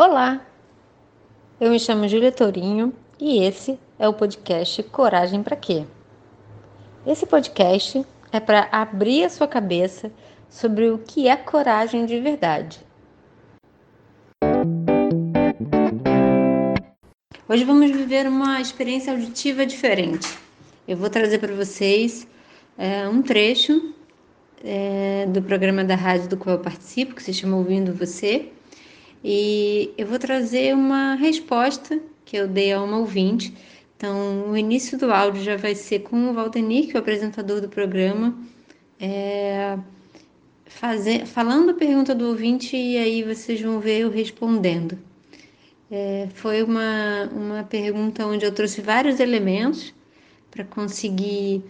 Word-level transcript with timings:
Olá, 0.00 0.46
eu 1.60 1.72
me 1.72 1.80
chamo 1.80 2.06
Júlia 2.06 2.30
Tourinho 2.30 2.94
e 3.18 3.42
esse 3.42 3.76
é 3.98 4.06
o 4.06 4.14
podcast 4.14 4.80
Coragem 4.84 5.42
para 5.42 5.56
Quê? 5.56 5.84
Esse 7.04 7.26
podcast 7.26 8.06
é 8.30 8.38
para 8.38 8.68
abrir 8.70 9.24
a 9.24 9.28
sua 9.28 9.48
cabeça 9.48 10.12
sobre 10.48 10.88
o 10.88 10.98
que 10.98 11.26
é 11.26 11.34
coragem 11.34 12.06
de 12.06 12.20
verdade. 12.20 12.78
Hoje 17.48 17.64
vamos 17.64 17.90
viver 17.90 18.28
uma 18.28 18.60
experiência 18.60 19.12
auditiva 19.12 19.66
diferente. 19.66 20.28
Eu 20.86 20.96
vou 20.96 21.10
trazer 21.10 21.40
para 21.40 21.52
vocês 21.52 22.24
é, 22.78 23.08
um 23.08 23.20
trecho 23.20 23.92
é, 24.62 25.26
do 25.26 25.42
programa 25.42 25.82
da 25.82 25.96
rádio 25.96 26.28
do 26.28 26.36
qual 26.36 26.54
eu 26.54 26.62
participo, 26.62 27.16
que 27.16 27.22
se 27.24 27.34
chama 27.34 27.56
Ouvindo 27.56 27.92
Você, 27.92 28.52
e 29.22 29.90
eu 29.98 30.06
vou 30.06 30.18
trazer 30.18 30.74
uma 30.74 31.14
resposta 31.14 32.00
que 32.24 32.36
eu 32.36 32.46
dei 32.46 32.72
a 32.72 32.82
uma 32.82 32.98
ouvinte. 32.98 33.54
Então, 33.96 34.50
o 34.50 34.56
início 34.56 34.96
do 34.96 35.12
áudio 35.12 35.42
já 35.42 35.56
vai 35.56 35.74
ser 35.74 36.00
com 36.00 36.30
o 36.30 36.32
Valdenir, 36.32 36.86
que 36.86 36.92
é 36.92 36.94
o 36.96 36.98
apresentador 36.98 37.60
do 37.60 37.68
programa, 37.68 38.38
é, 39.00 39.76
fazer, 40.66 41.26
falando 41.26 41.70
a 41.70 41.74
pergunta 41.74 42.14
do 42.14 42.28
ouvinte 42.28 42.76
e 42.76 42.96
aí 42.96 43.22
vocês 43.24 43.60
vão 43.60 43.80
ver 43.80 44.00
eu 44.00 44.10
respondendo. 44.10 44.98
É, 45.90 46.28
foi 46.34 46.62
uma, 46.62 47.28
uma 47.32 47.64
pergunta 47.64 48.26
onde 48.26 48.44
eu 48.44 48.52
trouxe 48.52 48.80
vários 48.80 49.18
elementos 49.18 49.92
para 50.50 50.62
conseguir 50.62 51.64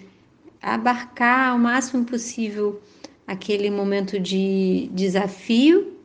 abarcar 0.61 1.53
ao 1.53 1.59
máximo 1.59 2.05
possível 2.05 2.83
aquele 3.27 3.71
momento 3.71 4.19
de 4.19 4.91
desafio 4.93 5.98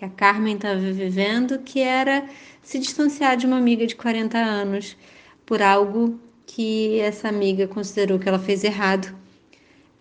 que 0.00 0.06
a 0.06 0.08
Carmen 0.08 0.54
estava 0.54 0.80
vivendo, 0.80 1.58
que 1.58 1.80
era 1.80 2.24
se 2.62 2.78
distanciar 2.78 3.36
de 3.36 3.44
uma 3.44 3.58
amiga 3.58 3.86
de 3.86 3.94
40 3.94 4.38
anos 4.38 4.96
por 5.44 5.60
algo 5.60 6.18
que 6.46 6.98
essa 7.00 7.28
amiga 7.28 7.68
considerou 7.68 8.18
que 8.18 8.26
ela 8.26 8.38
fez 8.38 8.64
errado. 8.64 9.14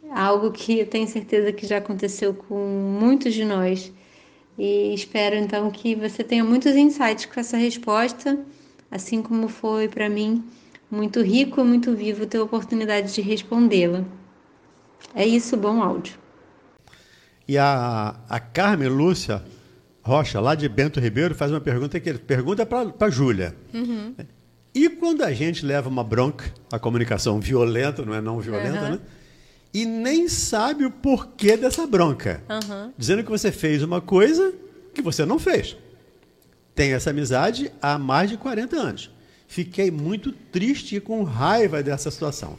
Algo 0.09 0.51
que 0.51 0.79
eu 0.79 0.87
tenho 0.87 1.05
certeza 1.05 1.51
que 1.51 1.67
já 1.67 1.79
aconteceu 1.79 2.33
com 2.33 2.97
muitos 2.97 3.33
de 3.33 3.43
nós. 3.43 3.91
E 4.57 4.93
espero 4.93 5.35
então 5.35 5.69
que 5.69 5.95
você 5.95 6.23
tenha 6.23 6.45
muitos 6.45 6.77
insights 6.77 7.25
com 7.25 7.37
essa 7.37 7.57
resposta, 7.57 8.39
assim 8.89 9.21
como 9.21 9.49
foi 9.49 9.89
para 9.89 10.07
mim 10.07 10.41
muito 10.89 11.21
rico 11.21 11.59
e 11.59 11.63
muito 11.65 11.93
vivo 11.93 12.25
ter 12.25 12.37
a 12.37 12.43
oportunidade 12.43 13.13
de 13.13 13.19
respondê-la. 13.19 14.05
É 15.13 15.27
isso, 15.27 15.57
bom 15.57 15.83
áudio. 15.83 16.17
E 17.45 17.57
a, 17.57 18.15
a 18.29 18.39
Carmen 18.39 18.87
Lúcia 18.87 19.43
Rocha, 20.09 20.39
lá 20.39 20.55
de 20.55 20.67
Bento 20.67 20.99
Ribeiro, 20.99 21.35
faz 21.35 21.51
uma 21.51 21.61
pergunta 21.61 21.99
que 21.99 22.09
ele 22.09 22.17
pergunta 22.17 22.65
para 22.65 22.91
a 22.99 23.09
Júlia. 23.11 23.55
Uhum. 23.71 24.15
E 24.73 24.89
quando 24.89 25.23
a 25.23 25.31
gente 25.31 25.63
leva 25.63 25.87
uma 25.87 26.03
bronca, 26.03 26.51
a 26.71 26.79
comunicação 26.79 27.39
violenta, 27.39 28.03
não 28.03 28.15
é 28.15 28.19
não 28.19 28.39
violenta, 28.39 28.81
uhum. 28.81 28.91
né? 28.93 28.99
E 29.71 29.85
nem 29.85 30.27
sabe 30.27 30.83
o 30.83 30.89
porquê 30.89 31.55
dessa 31.55 31.85
bronca. 31.85 32.43
Uhum. 32.49 32.91
Dizendo 32.97 33.23
que 33.23 33.29
você 33.29 33.51
fez 33.51 33.83
uma 33.83 34.01
coisa 34.01 34.51
que 34.95 35.01
você 35.01 35.25
não 35.25 35.37
fez. 35.37 35.77
Tem 36.73 36.93
essa 36.93 37.11
amizade 37.11 37.71
há 37.79 37.99
mais 37.99 38.31
de 38.31 38.37
40 38.37 38.75
anos. 38.75 39.11
Fiquei 39.47 39.91
muito 39.91 40.31
triste 40.31 40.95
e 40.95 40.99
com 40.99 41.21
raiva 41.21 41.83
dessa 41.83 42.09
situação. 42.09 42.57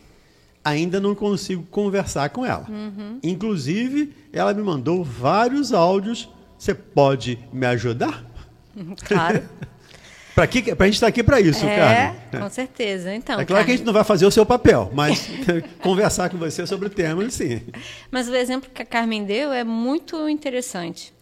Ainda 0.65 1.01
não 1.01 1.17
consigo 1.17 1.65
conversar 1.65 2.31
com 2.31 2.47
ela. 2.47 2.67
Uhum. 2.69 3.19
Inclusive, 3.25 4.13
ela 4.33 4.55
me 4.55 4.63
mandou 4.63 5.03
vários 5.03 5.73
áudios 5.73 6.29
você 6.61 6.75
pode 6.75 7.39
me 7.53 7.67
ajudar? 7.67 8.25
Claro. 9.05 9.43
Para 10.33 10.47
que 10.47 10.59
a 10.71 10.85
gente 10.85 10.95
está 10.95 11.09
aqui 11.09 11.25
para 11.25 11.41
isso, 11.41 11.67
é, 11.67 11.77
Carmen. 11.77 12.21
Com 12.41 12.49
certeza. 12.49 13.13
Então, 13.13 13.35
é 13.35 13.45
claro 13.45 13.49
Carmen... 13.49 13.65
que 13.65 13.73
a 13.73 13.77
gente 13.77 13.85
não 13.85 13.93
vai 13.93 14.05
fazer 14.05 14.25
o 14.25 14.31
seu 14.31 14.47
papel, 14.47 14.89
mas 14.95 15.29
conversar 15.83 16.31
com 16.31 16.39
você 16.39 16.65
sobre 16.69 16.87
o 16.87 16.91
tema, 16.91 17.29
sim. 17.29 17.61
Mas 18.13 18.29
o 18.29 18.35
exemplo 18.35 18.71
que 18.73 18.81
a 18.81 18.87
Carmen 18.87 19.25
deu 19.25 19.53
é 19.53 19.65
muito 19.65 20.29
interessante. 20.29 21.13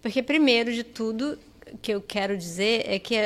Porque, 0.00 0.22
primeiro 0.22 0.72
de 0.72 0.84
tudo, 0.84 1.36
que 1.82 1.92
eu 1.92 2.00
quero 2.00 2.38
dizer 2.38 2.84
é 2.86 2.98
que 2.98 3.16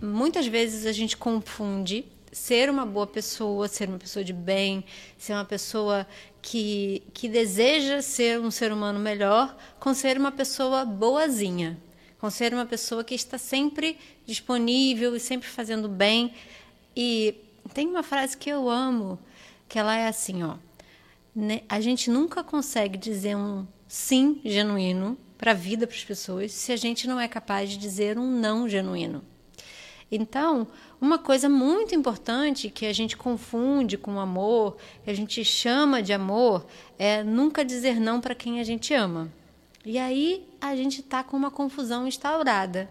muitas 0.00 0.46
vezes 0.46 0.86
a 0.86 0.92
gente 0.92 1.18
confunde 1.18 2.06
ser 2.32 2.70
uma 2.70 2.86
boa 2.86 3.06
pessoa, 3.06 3.68
ser 3.68 3.90
uma 3.90 3.98
pessoa 3.98 4.24
de 4.24 4.32
bem, 4.32 4.82
ser 5.18 5.34
uma 5.34 5.44
pessoa 5.44 6.06
que, 6.40 7.02
que 7.12 7.28
deseja 7.28 8.00
ser 8.00 8.40
um 8.40 8.50
ser 8.50 8.72
humano 8.72 8.98
melhor, 8.98 9.54
com 9.78 9.92
ser 9.92 10.16
uma 10.16 10.32
pessoa 10.32 10.84
boazinha, 10.86 11.78
com 12.18 12.30
ser 12.30 12.54
uma 12.54 12.64
pessoa 12.64 13.04
que 13.04 13.14
está 13.14 13.36
sempre 13.36 13.98
disponível 14.24 15.14
e 15.14 15.20
sempre 15.20 15.46
fazendo 15.46 15.88
bem. 15.88 16.32
E 16.96 17.34
tem 17.74 17.86
uma 17.86 18.02
frase 18.02 18.36
que 18.36 18.48
eu 18.48 18.68
amo, 18.68 19.18
que 19.68 19.78
ela 19.78 19.94
é 19.94 20.08
assim, 20.08 20.42
ó. 20.42 20.56
A 21.68 21.80
gente 21.80 22.10
nunca 22.10 22.42
consegue 22.42 22.96
dizer 22.96 23.36
um 23.36 23.66
sim 23.86 24.40
genuíno 24.44 25.18
para 25.36 25.50
a 25.50 25.54
vida, 25.54 25.86
para 25.86 25.96
as 25.96 26.04
pessoas, 26.04 26.52
se 26.52 26.72
a 26.72 26.76
gente 26.76 27.06
não 27.06 27.20
é 27.20 27.28
capaz 27.28 27.68
de 27.70 27.76
dizer 27.76 28.18
um 28.18 28.30
não 28.30 28.68
genuíno. 28.68 29.22
Então, 30.14 30.66
uma 31.00 31.18
coisa 31.18 31.48
muito 31.48 31.94
importante 31.94 32.68
que 32.68 32.84
a 32.84 32.92
gente 32.92 33.16
confunde 33.16 33.96
com 33.96 34.20
amor, 34.20 34.76
que 35.02 35.10
a 35.10 35.14
gente 35.14 35.42
chama 35.42 36.02
de 36.02 36.12
amor, 36.12 36.66
é 36.98 37.24
nunca 37.24 37.64
dizer 37.64 37.98
não 37.98 38.20
para 38.20 38.34
quem 38.34 38.60
a 38.60 38.62
gente 38.62 38.92
ama. 38.92 39.32
E 39.86 39.98
aí 39.98 40.46
a 40.60 40.76
gente 40.76 41.00
está 41.00 41.24
com 41.24 41.34
uma 41.34 41.50
confusão 41.50 42.06
instaurada, 42.06 42.90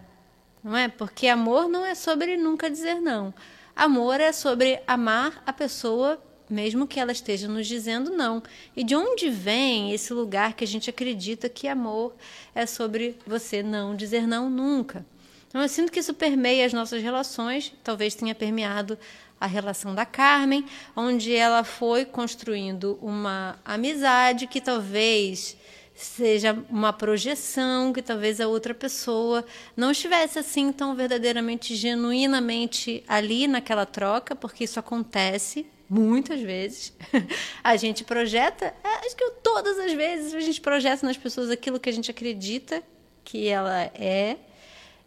não 0.64 0.76
é? 0.76 0.88
Porque 0.88 1.28
amor 1.28 1.68
não 1.68 1.86
é 1.86 1.94
sobre 1.94 2.36
nunca 2.36 2.68
dizer 2.68 3.00
não. 3.00 3.32
Amor 3.74 4.20
é 4.20 4.32
sobre 4.32 4.82
amar 4.84 5.44
a 5.46 5.52
pessoa 5.52 6.20
mesmo 6.50 6.86
que 6.88 7.00
ela 7.00 7.12
esteja 7.12 7.46
nos 7.48 7.68
dizendo 7.68 8.10
não. 8.10 8.42
E 8.76 8.82
de 8.82 8.96
onde 8.96 9.30
vem 9.30 9.92
esse 9.92 10.12
lugar 10.12 10.54
que 10.54 10.64
a 10.64 10.66
gente 10.66 10.90
acredita 10.90 11.48
que 11.48 11.68
amor 11.68 12.14
é 12.52 12.66
sobre 12.66 13.16
você 13.24 13.62
não 13.62 13.94
dizer 13.94 14.26
não 14.26 14.50
nunca? 14.50 15.06
Então, 15.52 15.60
eu 15.60 15.68
sinto 15.68 15.92
que 15.92 16.00
isso 16.00 16.14
permeia 16.14 16.64
as 16.64 16.72
nossas 16.72 17.02
relações, 17.02 17.74
talvez 17.84 18.14
tenha 18.14 18.34
permeado 18.34 18.98
a 19.38 19.46
relação 19.46 19.94
da 19.94 20.06
Carmen, 20.06 20.64
onde 20.96 21.34
ela 21.34 21.62
foi 21.62 22.06
construindo 22.06 22.98
uma 23.02 23.60
amizade 23.62 24.46
que 24.46 24.62
talvez 24.62 25.54
seja 25.94 26.56
uma 26.70 26.90
projeção, 26.90 27.92
que 27.92 28.00
talvez 28.00 28.40
a 28.40 28.48
outra 28.48 28.72
pessoa 28.72 29.44
não 29.76 29.90
estivesse 29.90 30.38
assim 30.38 30.72
tão 30.72 30.94
verdadeiramente, 30.94 31.76
genuinamente 31.76 33.04
ali 33.06 33.46
naquela 33.46 33.84
troca, 33.84 34.34
porque 34.34 34.64
isso 34.64 34.80
acontece 34.80 35.66
muitas 35.86 36.40
vezes. 36.40 36.94
a 37.62 37.76
gente 37.76 38.04
projeta, 38.04 38.74
é, 38.82 39.06
acho 39.06 39.14
que 39.14 39.30
todas 39.42 39.78
as 39.78 39.92
vezes 39.92 40.32
a 40.32 40.40
gente 40.40 40.62
projeta 40.62 41.06
nas 41.06 41.18
pessoas 41.18 41.50
aquilo 41.50 41.78
que 41.78 41.90
a 41.90 41.92
gente 41.92 42.10
acredita 42.10 42.82
que 43.22 43.48
ela 43.48 43.82
é 43.94 44.38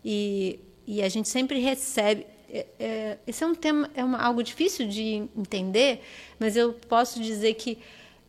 e, 0.05 0.59
e 0.85 1.01
a 1.01 1.09
gente 1.09 1.27
sempre 1.27 1.59
recebe. 1.59 2.27
É, 2.47 2.65
é, 2.79 3.17
esse 3.25 3.43
é 3.43 3.47
um 3.47 3.55
tema, 3.55 3.89
é 3.95 4.03
uma, 4.03 4.19
algo 4.19 4.43
difícil 4.43 4.87
de 4.87 5.27
entender, 5.35 6.03
mas 6.39 6.55
eu 6.55 6.73
posso 6.73 7.19
dizer 7.19 7.55
que 7.55 7.79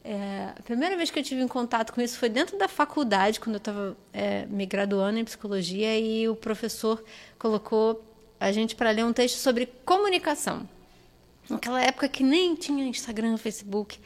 é, 0.03 0.53
a 0.57 0.63
primeira 0.63 0.97
vez 0.97 1.11
que 1.11 1.19
eu 1.19 1.23
tive 1.23 1.43
em 1.43 1.49
contato 1.49 1.93
com 1.93 2.01
isso 2.01 2.19
foi 2.19 2.31
dentro 2.31 2.57
da 2.57 2.67
faculdade, 2.67 3.39
quando 3.39 3.57
eu 3.57 3.59
estava 3.59 3.97
é, 4.13 4.47
me 4.47 4.65
graduando 4.65 5.19
em 5.19 5.25
psicologia, 5.25 5.99
e 5.99 6.27
o 6.29 6.35
professor 6.35 7.05
colocou 7.39 8.03
a 8.41 8.51
gente 8.51 8.75
para 8.75 8.91
ler 8.91 9.05
um 9.05 9.13
texto 9.13 9.37
sobre 9.37 9.67
comunicação. 9.85 10.67
Naquela 11.51 11.83
época 11.83 12.09
que 12.09 12.25
nem 12.25 12.55
tinha 12.55 12.87
Instagram, 12.87 13.37
Facebook. 13.37 13.99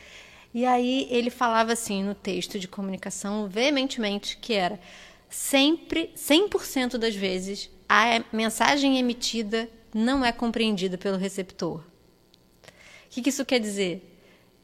E 0.52 0.66
aí 0.66 1.06
ele 1.10 1.30
falava 1.30 1.72
assim 1.72 2.02
no 2.02 2.14
texto 2.14 2.58
de 2.58 2.66
comunicação, 2.66 3.46
veementemente, 3.46 4.36
que 4.36 4.54
era 4.54 4.80
sempre, 5.30 6.10
100% 6.16 6.98
das 6.98 7.14
vezes, 7.14 7.70
a 7.88 8.22
mensagem 8.32 8.98
emitida 8.98 9.68
não 9.94 10.24
é 10.24 10.32
compreendida 10.32 10.98
pelo 10.98 11.16
receptor. 11.16 11.78
O 11.78 11.82
que, 13.10 13.22
que 13.22 13.30
isso 13.30 13.44
quer 13.44 13.60
dizer? 13.60 14.02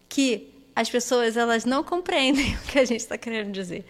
Que 0.09 0.53
as 0.75 0.91
pessoas 0.91 1.37
elas 1.37 1.65
não 1.65 1.83
compreendem 1.83 2.55
o 2.63 2.63
que 2.71 2.79
a 2.79 2.85
gente 2.85 3.01
está 3.01 3.17
querendo 3.17 3.51
dizer. 3.53 3.85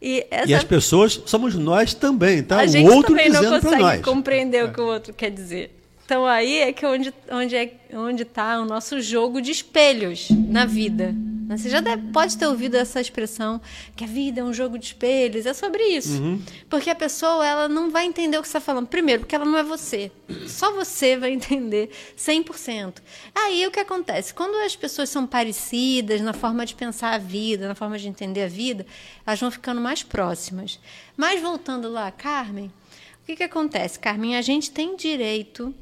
E, 0.00 0.26
essa... 0.30 0.50
e, 0.50 0.54
as 0.54 0.64
pessoas 0.64 1.20
somos 1.26 1.54
nós 1.54 1.94
também, 1.94 2.42
tá? 2.42 2.60
A 2.60 2.64
o 2.64 2.68
gente 2.68 2.88
outro 2.88 3.16
também 3.16 3.30
não 3.30 3.60
consegue 3.60 4.02
compreender 4.02 4.58
é. 4.58 4.64
o 4.64 4.72
que 4.72 4.80
o 4.80 4.86
outro 4.86 5.14
quer 5.14 5.30
dizer. 5.30 5.70
Então 6.04 6.26
aí 6.26 6.58
é 6.58 6.72
que 6.72 6.84
onde 6.84 7.12
onde 7.30 7.56
é 7.56 7.72
onde 7.94 8.22
está 8.22 8.60
o 8.60 8.66
nosso 8.66 9.00
jogo 9.00 9.40
de 9.40 9.50
espelhos 9.50 10.28
na 10.30 10.66
vida. 10.66 11.14
Né? 11.46 11.56
Você 11.56 11.68
já 11.68 11.80
deve, 11.80 12.10
pode 12.10 12.36
ter 12.36 12.46
ouvido 12.46 12.76
essa 12.76 13.00
expressão 13.00 13.60
que 13.94 14.04
a 14.04 14.06
vida 14.06 14.40
é 14.40 14.44
um 14.44 14.52
jogo 14.52 14.78
de 14.78 14.86
espelhos. 14.86 15.46
É 15.46 15.52
sobre 15.52 15.82
isso. 15.84 16.20
Uhum. 16.20 16.42
Porque 16.68 16.90
a 16.90 16.94
pessoa 16.94 17.46
ela 17.46 17.68
não 17.68 17.90
vai 17.90 18.06
entender 18.06 18.38
o 18.38 18.42
que 18.42 18.48
você 18.48 18.56
está 18.56 18.60
falando. 18.60 18.86
Primeiro, 18.86 19.20
porque 19.20 19.34
ela 19.34 19.44
não 19.44 19.56
é 19.58 19.62
você. 19.62 20.10
Só 20.46 20.72
você 20.72 21.16
vai 21.16 21.32
entender 21.32 21.90
100%. 22.16 22.94
Aí 23.34 23.66
o 23.66 23.70
que 23.70 23.80
acontece? 23.80 24.32
Quando 24.32 24.56
as 24.64 24.74
pessoas 24.74 25.08
são 25.08 25.26
parecidas 25.26 26.20
na 26.20 26.32
forma 26.32 26.64
de 26.64 26.74
pensar 26.74 27.14
a 27.14 27.18
vida, 27.18 27.68
na 27.68 27.74
forma 27.74 27.98
de 27.98 28.08
entender 28.08 28.42
a 28.42 28.48
vida, 28.48 28.86
elas 29.26 29.40
vão 29.40 29.50
ficando 29.50 29.80
mais 29.80 30.02
próximas. 30.02 30.80
Mas 31.16 31.40
voltando 31.40 31.88
lá, 31.88 32.10
Carmen, 32.10 32.70
O 33.22 33.26
que, 33.26 33.36
que 33.36 33.42
acontece, 33.42 33.98
Carmen? 33.98 34.36
A 34.36 34.42
gente 34.42 34.70
tem 34.70 34.96
direito 34.96 35.74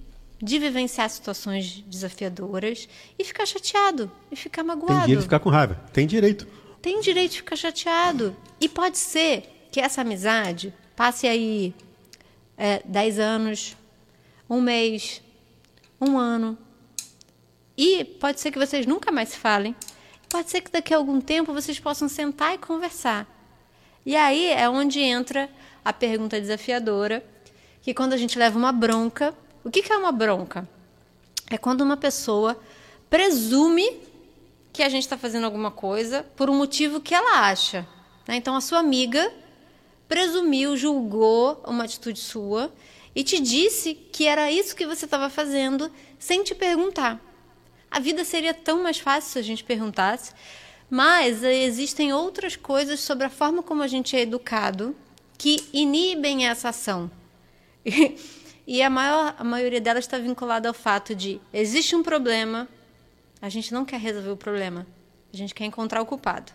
de 0.42 0.58
vivenciar 0.58 1.08
situações 1.08 1.84
desafiadoras 1.86 2.88
e 3.16 3.22
ficar 3.22 3.46
chateado 3.46 4.10
e 4.28 4.34
ficar 4.34 4.64
magoado. 4.64 4.92
Tem 4.92 5.00
direito 5.02 5.18
de 5.18 5.24
ficar 5.24 5.38
com 5.38 5.50
raiva. 5.50 5.80
Tem 5.92 6.04
direito. 6.04 6.48
Tem 6.82 7.00
direito 7.00 7.30
de 7.30 7.36
ficar 7.38 7.54
chateado. 7.54 8.36
E 8.60 8.68
pode 8.68 8.98
ser 8.98 9.68
que 9.70 9.80
essa 9.80 10.00
amizade 10.00 10.74
passe 10.96 11.28
aí 11.28 11.72
é, 12.58 12.82
10 12.84 13.20
anos, 13.20 13.76
um 14.50 14.60
mês, 14.60 15.22
um 16.00 16.18
ano. 16.18 16.58
E 17.78 18.04
pode 18.04 18.40
ser 18.40 18.50
que 18.50 18.58
vocês 18.58 18.84
nunca 18.84 19.12
mais 19.12 19.28
se 19.28 19.36
falem. 19.36 19.76
Pode 20.28 20.50
ser 20.50 20.60
que 20.60 20.72
daqui 20.72 20.92
a 20.92 20.96
algum 20.96 21.20
tempo 21.20 21.54
vocês 21.54 21.78
possam 21.78 22.08
sentar 22.08 22.54
e 22.54 22.58
conversar. 22.58 23.28
E 24.04 24.16
aí 24.16 24.48
é 24.48 24.68
onde 24.68 24.98
entra 24.98 25.48
a 25.84 25.92
pergunta 25.92 26.40
desafiadora, 26.40 27.24
que 27.80 27.94
quando 27.94 28.12
a 28.12 28.16
gente 28.16 28.36
leva 28.36 28.58
uma 28.58 28.72
bronca, 28.72 29.32
o 29.64 29.70
que, 29.70 29.82
que 29.82 29.92
é 29.92 29.96
uma 29.96 30.12
bronca? 30.12 30.68
É 31.50 31.56
quando 31.56 31.82
uma 31.82 31.96
pessoa 31.96 32.58
presume 33.08 34.00
que 34.72 34.82
a 34.82 34.88
gente 34.88 35.02
está 35.02 35.18
fazendo 35.18 35.44
alguma 35.44 35.70
coisa 35.70 36.24
por 36.34 36.48
um 36.48 36.54
motivo 36.56 37.00
que 37.00 37.14
ela 37.14 37.46
acha. 37.48 37.86
Né? 38.26 38.36
Então, 38.36 38.56
a 38.56 38.60
sua 38.60 38.78
amiga 38.78 39.32
presumiu, 40.08 40.76
julgou 40.76 41.62
uma 41.66 41.84
atitude 41.84 42.18
sua 42.18 42.72
e 43.14 43.22
te 43.22 43.38
disse 43.38 43.94
que 43.94 44.26
era 44.26 44.50
isso 44.50 44.74
que 44.74 44.86
você 44.86 45.04
estava 45.04 45.28
fazendo 45.28 45.90
sem 46.18 46.42
te 46.42 46.54
perguntar. 46.54 47.20
A 47.90 48.00
vida 48.00 48.24
seria 48.24 48.54
tão 48.54 48.82
mais 48.82 48.98
fácil 48.98 49.32
se 49.32 49.38
a 49.38 49.42
gente 49.42 49.62
perguntasse, 49.62 50.32
mas 50.88 51.42
existem 51.42 52.12
outras 52.12 52.56
coisas 52.56 53.00
sobre 53.00 53.26
a 53.26 53.30
forma 53.30 53.62
como 53.62 53.82
a 53.82 53.86
gente 53.86 54.16
é 54.16 54.20
educado 54.20 54.96
que 55.36 55.62
inibem 55.72 56.46
essa 56.46 56.70
ação. 56.70 57.10
E 58.66 58.82
a, 58.82 58.88
maior, 58.88 59.34
a 59.38 59.44
maioria 59.44 59.80
delas 59.80 60.04
está 60.04 60.18
vinculada 60.18 60.68
ao 60.68 60.74
fato 60.74 61.14
de 61.14 61.40
existe 61.52 61.96
um 61.96 62.02
problema, 62.02 62.68
a 63.40 63.48
gente 63.48 63.72
não 63.72 63.84
quer 63.84 63.98
resolver 63.98 64.30
o 64.30 64.36
problema, 64.36 64.86
a 65.32 65.36
gente 65.36 65.54
quer 65.54 65.64
encontrar 65.64 66.00
o 66.00 66.06
culpado. 66.06 66.52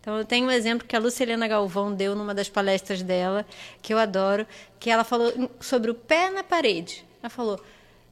Então, 0.00 0.16
eu 0.16 0.24
tenho 0.24 0.46
um 0.46 0.50
exemplo 0.50 0.86
que 0.86 0.96
a 0.96 0.98
Lucilena 0.98 1.46
Galvão 1.46 1.94
deu 1.94 2.16
numa 2.16 2.34
das 2.34 2.48
palestras 2.48 3.02
dela, 3.02 3.46
que 3.82 3.92
eu 3.92 3.98
adoro, 3.98 4.46
que 4.78 4.90
ela 4.90 5.04
falou 5.04 5.50
sobre 5.60 5.90
o 5.90 5.94
pé 5.94 6.30
na 6.30 6.42
parede. 6.42 7.04
Ela 7.22 7.28
falou: 7.28 7.62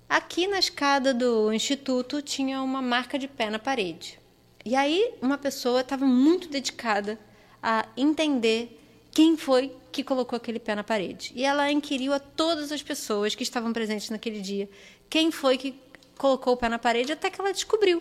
aqui 0.09 0.47
na 0.47 0.59
escada 0.59 1.15
do 1.15 1.53
instituto 1.53 2.21
tinha 2.21 2.63
uma 2.63 2.83
marca 2.83 3.19
de 3.19 3.27
pé 3.27 3.49
na 3.49 3.59
parede. 3.59 4.21
E 4.65 4.77
aí, 4.77 5.15
uma 5.23 5.39
pessoa 5.39 5.81
estava 5.81 6.05
muito 6.05 6.49
dedicada 6.49 7.19
a 7.63 7.87
entender 7.97 8.78
quem 9.19 9.37
foi 9.37 9.75
que 9.91 10.05
colocou 10.05 10.37
aquele 10.37 10.61
pé 10.61 10.77
na 10.77 10.85
parede. 10.85 11.33
E 11.35 11.45
ela 11.45 11.69
inquiriu 11.73 12.13
a 12.13 12.21
todas 12.21 12.71
as 12.71 12.85
pessoas 12.85 13.35
que 13.35 13.43
estavam 13.43 13.73
presentes 13.73 14.11
naquele 14.11 14.41
dia 14.41 14.71
quem 15.11 15.33
foi 15.33 15.59
que 15.59 15.75
colocou 16.17 16.53
o 16.53 16.57
pé 16.57 16.69
na 16.69 16.79
parede 16.79 17.11
até 17.11 17.29
que 17.29 17.41
ela 17.41 17.53
descobriu. 17.53 18.01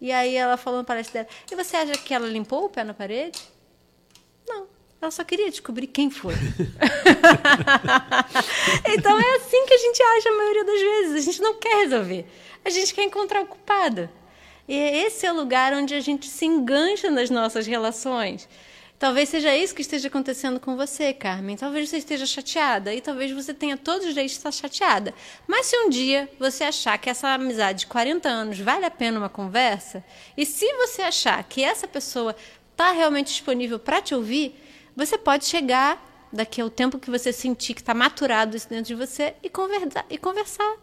E 0.00 0.10
aí 0.10 0.34
ela 0.34 0.56
falou 0.56 0.80
na 0.80 0.84
palestra 0.84 1.22
dela: 1.22 1.28
E 1.52 1.54
você 1.54 1.76
acha 1.76 1.92
que 1.92 2.12
ela 2.12 2.26
limpou 2.26 2.64
o 2.64 2.68
pé 2.68 2.82
na 2.82 2.92
parede? 2.92 3.40
Não. 4.48 4.66
Ela 5.00 5.12
só 5.12 5.22
queria 5.22 5.48
descobrir 5.48 5.86
quem 5.86 6.10
foi. 6.10 6.34
então 8.92 9.20
é 9.20 9.36
assim 9.36 9.66
que 9.66 9.74
a 9.74 9.78
gente 9.78 10.02
age 10.02 10.28
a 10.30 10.36
maioria 10.36 10.64
das 10.64 10.80
vezes. 10.80 11.14
A 11.14 11.20
gente 11.20 11.40
não 11.40 11.54
quer 11.54 11.84
resolver. 11.84 12.26
A 12.64 12.70
gente 12.70 12.92
quer 12.92 13.04
encontrar 13.04 13.42
o 13.42 13.46
culpado. 13.46 14.10
E 14.66 14.74
esse 14.74 15.26
é 15.26 15.32
o 15.32 15.36
lugar 15.36 15.72
onde 15.74 15.94
a 15.94 16.00
gente 16.00 16.26
se 16.26 16.44
engancha 16.44 17.08
nas 17.08 17.30
nossas 17.30 17.68
relações. 17.68 18.48
Talvez 19.00 19.30
seja 19.30 19.56
isso 19.56 19.74
que 19.74 19.80
esteja 19.80 20.08
acontecendo 20.08 20.60
com 20.60 20.76
você, 20.76 21.14
Carmen. 21.14 21.56
Talvez 21.56 21.88
você 21.88 21.96
esteja 21.96 22.26
chateada 22.26 22.92
e 22.92 23.00
talvez 23.00 23.32
você 23.32 23.54
tenha 23.54 23.74
todos 23.74 24.02
os 24.02 24.10
direitos 24.10 24.32
de 24.32 24.38
estar 24.40 24.52
chateada. 24.52 25.14
Mas 25.48 25.64
se 25.64 25.76
um 25.78 25.88
dia 25.88 26.28
você 26.38 26.64
achar 26.64 26.98
que 26.98 27.08
essa 27.08 27.28
amizade 27.28 27.78
de 27.80 27.86
40 27.86 28.28
anos 28.28 28.58
vale 28.58 28.84
a 28.84 28.90
pena 28.90 29.18
uma 29.18 29.30
conversa, 29.30 30.04
e 30.36 30.44
se 30.44 30.70
você 30.74 31.00
achar 31.00 31.42
que 31.44 31.64
essa 31.64 31.88
pessoa 31.88 32.36
está 32.72 32.92
realmente 32.92 33.28
disponível 33.28 33.78
para 33.78 34.02
te 34.02 34.14
ouvir, 34.14 34.54
você 34.94 35.16
pode 35.16 35.46
chegar 35.46 36.28
daqui 36.30 36.60
ao 36.60 36.68
tempo 36.68 36.98
que 36.98 37.10
você 37.10 37.32
sentir 37.32 37.72
que 37.72 37.80
está 37.80 37.94
maturado 37.94 38.54
isso 38.54 38.68
dentro 38.68 38.84
de 38.84 38.94
você 38.94 39.34
e 39.42 39.48
conversar, 39.48 40.04
e 40.10 40.18
conversar. 40.18 40.76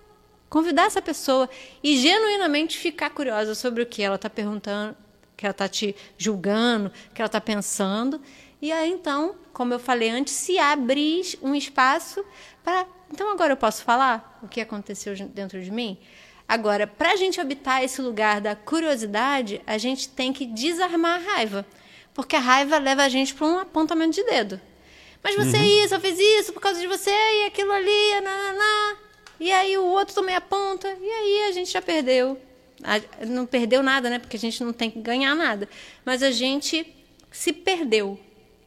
Convidar 0.49 0.85
essa 0.87 1.03
pessoa 1.03 1.47
e 1.83 1.95
genuinamente 1.95 2.79
ficar 2.79 3.11
curiosa 3.11 3.53
sobre 3.53 3.83
o 3.83 3.85
que 3.85 4.01
ela 4.01 4.15
está 4.15 4.27
perguntando, 4.27 4.97
que 5.37 5.45
ela 5.45 5.51
está 5.51 5.69
te 5.69 5.95
julgando, 6.17 6.91
que 7.13 7.21
ela 7.21 7.27
está 7.27 7.39
pensando. 7.39 8.19
E 8.59 8.71
aí, 8.71 8.91
então, 8.91 9.35
como 9.53 9.73
eu 9.73 9.79
falei 9.79 10.09
antes, 10.09 10.33
se 10.33 10.57
abrir 10.57 11.37
um 11.41 11.53
espaço 11.53 12.25
para. 12.63 12.87
Então, 13.09 13.31
agora 13.31 13.53
eu 13.53 13.57
posso 13.57 13.83
falar 13.83 14.39
o 14.41 14.47
que 14.47 14.59
aconteceu 14.59 15.15
dentro 15.27 15.61
de 15.61 15.71
mim? 15.71 15.97
Agora, 16.47 16.87
para 16.87 17.11
a 17.11 17.15
gente 17.15 17.39
habitar 17.39 17.83
esse 17.83 18.01
lugar 18.01 18.41
da 18.41 18.55
curiosidade, 18.55 19.61
a 19.67 19.77
gente 19.77 20.09
tem 20.09 20.33
que 20.33 20.45
desarmar 20.45 21.21
a 21.21 21.33
raiva. 21.33 21.65
Porque 22.13 22.35
a 22.35 22.39
raiva 22.39 22.77
leva 22.79 23.03
a 23.03 23.09
gente 23.09 23.33
para 23.35 23.45
um 23.45 23.59
apontamento 23.59 24.15
de 24.15 24.23
dedo. 24.23 24.59
Mas 25.21 25.35
você 25.35 25.57
uhum. 25.57 25.83
isso, 25.83 25.93
eu 25.93 25.99
fiz 25.99 26.17
isso 26.17 26.53
por 26.53 26.61
causa 26.61 26.79
de 26.79 26.87
você, 26.87 27.11
e 27.11 27.45
aquilo 27.45 27.71
ali, 27.71 28.21
nananá. 28.21 28.97
E 29.39 29.51
aí 29.51 29.77
o 29.77 29.85
outro 29.85 30.15
também 30.15 30.35
aponta, 30.35 30.87
e 30.99 31.09
aí 31.11 31.49
a 31.49 31.51
gente 31.51 31.71
já 31.71 31.81
perdeu 31.81 32.39
não 33.27 33.45
perdeu 33.45 33.81
nada, 33.81 34.09
né? 34.09 34.19
Porque 34.19 34.37
a 34.37 34.39
gente 34.39 34.63
não 34.63 34.73
tem 34.73 34.89
que 34.89 34.99
ganhar 34.99 35.35
nada. 35.35 35.67
Mas 36.05 36.21
a 36.21 36.31
gente 36.31 36.85
se 37.31 37.51
perdeu 37.51 38.19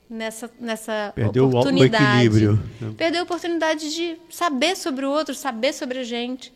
nessa, 0.08 0.50
nessa 0.58 1.12
perdeu 1.14 1.46
oportunidade. 1.46 2.04
O 2.04 2.08
equilíbrio. 2.08 2.62
Né? 2.80 2.94
Perdeu 2.96 3.20
a 3.20 3.24
oportunidade 3.24 3.94
de 3.94 4.16
saber 4.28 4.76
sobre 4.76 5.06
o 5.06 5.10
outro, 5.10 5.34
saber 5.34 5.72
sobre 5.72 6.00
a 6.00 6.04
gente. 6.04 6.52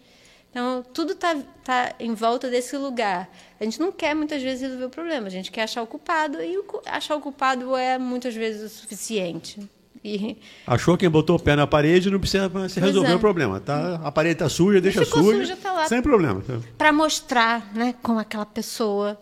Então, 0.50 0.84
tudo 0.92 1.14
está 1.14 1.34
tá 1.64 1.94
em 1.98 2.14
volta 2.14 2.48
desse 2.48 2.76
lugar. 2.76 3.28
A 3.60 3.64
gente 3.64 3.80
não 3.80 3.90
quer 3.90 4.14
muitas 4.14 4.40
vezes 4.40 4.62
resolver 4.62 4.84
o 4.84 4.90
problema, 4.90 5.26
a 5.26 5.30
gente 5.30 5.50
quer 5.50 5.62
achar 5.62 5.82
o 5.82 5.86
culpado, 5.86 6.40
e 6.40 6.56
o, 6.56 6.64
achar 6.86 7.16
o 7.16 7.20
culpado 7.20 7.74
é 7.74 7.98
muitas 7.98 8.34
vezes 8.36 8.62
o 8.62 8.68
suficiente. 8.68 9.68
E... 10.04 10.36
Achou 10.66 10.98
quem 10.98 11.08
botou 11.08 11.36
o 11.36 11.40
pé 11.40 11.56
na 11.56 11.66
parede 11.66 12.10
não 12.10 12.20
precisa 12.20 12.50
se 12.68 12.78
resolver 12.78 13.12
é. 13.12 13.14
o 13.14 13.18
problema. 13.18 13.58
Tá? 13.58 14.00
A 14.04 14.12
parede 14.12 14.34
está 14.34 14.48
suja, 14.50 14.78
deixa 14.78 15.02
suja. 15.04 15.38
suja 15.38 15.56
tá 15.56 15.72
lá. 15.72 15.88
Sem 15.88 16.02
problema. 16.02 16.42
Para 16.76 16.92
mostrar 16.92 17.74
né, 17.74 17.94
como 18.02 18.18
aquela 18.18 18.44
pessoa 18.44 19.18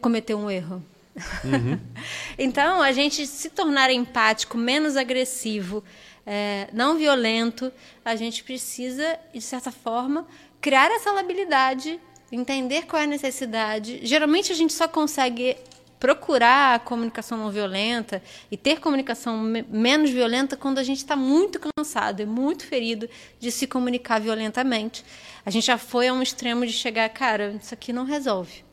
cometeu 0.00 0.36
um 0.36 0.50
erro. 0.50 0.82
Uhum. 1.44 1.78
então, 2.36 2.82
a 2.82 2.90
gente 2.90 3.24
se 3.24 3.50
tornar 3.50 3.88
empático, 3.90 4.58
menos 4.58 4.96
agressivo, 4.96 5.84
é, 6.26 6.68
não 6.72 6.96
violento, 6.96 7.70
a 8.04 8.16
gente 8.16 8.42
precisa, 8.42 9.16
de 9.32 9.40
certa 9.40 9.70
forma, 9.70 10.26
criar 10.60 10.90
essa 10.90 11.12
labilidade, 11.12 12.00
entender 12.32 12.86
qual 12.86 13.00
é 13.00 13.04
a 13.04 13.08
necessidade. 13.08 14.00
Geralmente, 14.02 14.50
a 14.50 14.56
gente 14.56 14.72
só 14.72 14.88
consegue 14.88 15.56
procurar 15.98 16.74
a 16.74 16.78
comunicação 16.78 17.38
não 17.38 17.50
violenta 17.50 18.22
e 18.50 18.56
ter 18.56 18.80
comunicação 18.80 19.40
me 19.40 19.62
menos 19.62 20.10
violenta 20.10 20.56
quando 20.56 20.78
a 20.78 20.82
gente 20.82 20.98
está 20.98 21.16
muito 21.16 21.58
cansado 21.58 22.20
e 22.20 22.26
muito 22.26 22.66
ferido 22.66 23.08
de 23.38 23.50
se 23.50 23.66
comunicar 23.66 24.20
violentamente. 24.20 25.04
A 25.44 25.50
gente 25.50 25.66
já 25.66 25.78
foi 25.78 26.08
a 26.08 26.12
um 26.12 26.22
extremo 26.22 26.66
de 26.66 26.72
chegar, 26.72 27.08
cara, 27.08 27.58
isso 27.60 27.72
aqui 27.72 27.92
não 27.92 28.04
resolve. 28.04 28.64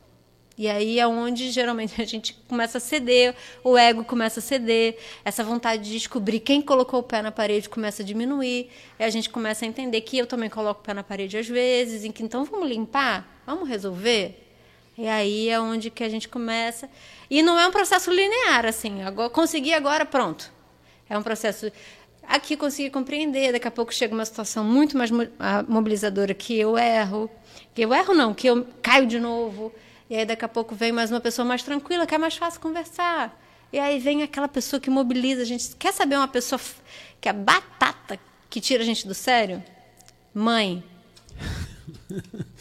E 0.56 0.68
aí 0.68 0.98
é 0.98 1.06
onde 1.06 1.50
geralmente 1.50 2.00
a 2.00 2.04
gente 2.04 2.34
começa 2.46 2.78
a 2.78 2.80
ceder, 2.80 3.34
o 3.64 3.76
ego 3.76 4.04
começa 4.04 4.40
a 4.40 4.42
ceder, 4.42 4.96
essa 5.24 5.42
vontade 5.42 5.84
de 5.84 5.92
descobrir 5.92 6.40
quem 6.40 6.60
colocou 6.60 7.00
o 7.00 7.02
pé 7.02 7.22
na 7.22 7.32
parede 7.32 7.68
começa 7.68 8.02
a 8.02 8.06
diminuir, 8.06 8.68
e 8.98 9.02
a 9.02 9.10
gente 9.10 9.30
começa 9.30 9.64
a 9.64 9.68
entender 9.68 10.00
que 10.02 10.18
eu 10.18 10.26
também 10.26 10.50
coloco 10.50 10.80
o 10.80 10.84
pé 10.84 10.94
na 10.94 11.02
parede 11.02 11.36
às 11.36 11.48
vezes, 11.48 12.04
em 12.04 12.12
que 12.12 12.22
então 12.22 12.44
vamos 12.44 12.68
limpar, 12.68 13.42
vamos 13.46 13.68
resolver. 13.68 14.41
E 14.96 15.08
aí 15.08 15.48
é 15.48 15.58
onde 15.58 15.90
que 15.90 16.04
a 16.04 16.08
gente 16.08 16.28
começa. 16.28 16.88
E 17.30 17.42
não 17.42 17.58
é 17.58 17.66
um 17.66 17.70
processo 17.70 18.10
linear, 18.10 18.66
assim. 18.66 19.02
Agora, 19.02 19.30
consegui 19.30 19.72
agora, 19.72 20.04
pronto. 20.04 20.52
É 21.08 21.16
um 21.16 21.22
processo. 21.22 21.72
Aqui 22.22 22.56
consegui 22.56 22.90
compreender, 22.90 23.52
daqui 23.52 23.66
a 23.66 23.70
pouco 23.70 23.92
chega 23.92 24.14
uma 24.14 24.24
situação 24.24 24.64
muito 24.64 24.96
mais 24.96 25.10
mobilizadora 25.66 26.34
que 26.34 26.58
eu 26.58 26.78
erro. 26.78 27.30
Que 27.74 27.82
eu 27.82 27.92
erro, 27.92 28.14
não, 28.14 28.34
que 28.34 28.46
eu 28.46 28.66
caio 28.82 29.06
de 29.06 29.18
novo. 29.18 29.72
E 30.10 30.16
aí 30.16 30.26
daqui 30.26 30.44
a 30.44 30.48
pouco 30.48 30.74
vem 30.74 30.92
mais 30.92 31.10
uma 31.10 31.20
pessoa 31.20 31.44
mais 31.44 31.62
tranquila, 31.62 32.06
que 32.06 32.14
é 32.14 32.18
mais 32.18 32.36
fácil 32.36 32.60
conversar. 32.60 33.38
E 33.72 33.78
aí 33.78 33.98
vem 33.98 34.22
aquela 34.22 34.48
pessoa 34.48 34.78
que 34.78 34.90
mobiliza 34.90 35.42
a 35.42 35.46
gente. 35.46 35.74
Quer 35.76 35.92
saber 35.92 36.16
uma 36.16 36.28
pessoa 36.28 36.60
que 37.18 37.28
é 37.28 37.32
batata, 37.32 38.20
que 38.50 38.60
tira 38.60 38.82
a 38.82 38.86
gente 38.86 39.08
do 39.08 39.14
sério? 39.14 39.64
Mãe. 40.34 40.84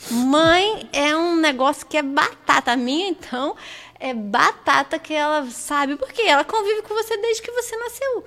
Mãe 0.10 0.90
é 0.92 1.16
um 1.16 1.36
negócio 1.36 1.86
que 1.86 1.98
é 1.98 2.02
batata. 2.02 2.72
A 2.72 2.78
minha, 2.78 3.08
então, 3.08 3.56
é 4.00 4.14
batata 4.14 4.98
que 5.00 5.14
ela 5.14 5.46
sabe. 5.50 5.96
Porque 5.96 6.22
ela 6.22 6.44
convive 6.44 6.82
com 6.82 6.94
você 6.94 7.18
desde 7.18 7.42
que 7.42 7.52
você 7.52 7.76
nasceu. 7.78 8.26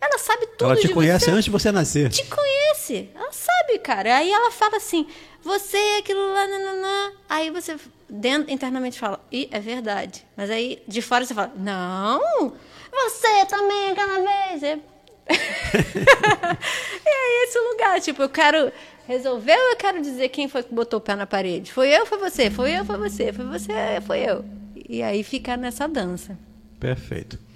Ela 0.00 0.18
sabe 0.18 0.46
tudo 0.58 0.70
Ela 0.70 0.76
te 0.76 0.88
conhece 0.90 1.24
você. 1.24 1.30
antes 1.30 1.44
de 1.44 1.50
você 1.50 1.72
nascer. 1.72 2.10
Te 2.10 2.24
conhece. 2.26 3.08
Ela 3.14 3.32
sabe, 3.32 3.78
cara. 3.78 4.16
Aí 4.16 4.30
ela 4.30 4.50
fala 4.50 4.76
assim: 4.76 5.06
você 5.42 5.76
é 5.76 5.98
aquilo 5.98 6.32
lá, 6.32 6.46
nananã. 6.46 7.12
Aí 7.28 7.50
você 7.50 7.76
dentro, 8.08 8.52
internamente 8.52 8.98
fala: 8.98 9.24
e 9.32 9.48
é 9.50 9.58
verdade. 9.58 10.24
Mas 10.36 10.50
aí 10.50 10.82
de 10.86 11.00
fora 11.00 11.24
você 11.24 11.34
fala: 11.34 11.52
não, 11.56 12.52
você 12.92 13.46
também 13.46 13.90
aquela 13.90 14.20
vez. 14.20 14.62
É, 14.62 14.78
e 15.26 17.08
é 17.08 17.44
esse 17.44 17.58
lugar. 17.58 18.00
Tipo, 18.00 18.22
eu 18.22 18.28
quero 18.28 18.70
resolver 19.06 19.52
ou 19.52 19.70
eu 19.70 19.76
quero 19.76 20.00
dizer 20.00 20.28
quem 20.28 20.48
foi 20.48 20.62
que 20.62 20.74
botou 20.74 20.98
o 20.98 21.02
pé 21.02 21.14
na 21.14 21.26
parede? 21.26 21.72
Foi 21.72 21.88
eu, 21.88 22.04
foi 22.06 22.18
você? 22.18 22.50
Foi 22.50 22.70
eu, 22.72 22.84
foi 22.84 22.96
você? 22.98 23.32
Foi 23.32 23.44
você, 23.44 24.00
foi 24.06 24.18
eu. 24.20 24.44
E 24.88 25.02
aí 25.02 25.22
fica 25.22 25.56
nessa 25.56 25.88
dança. 25.88 26.38
Perfeito. 26.78 27.38